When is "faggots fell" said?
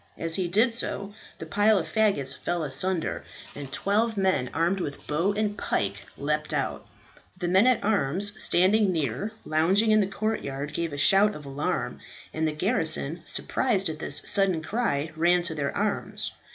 1.85-2.63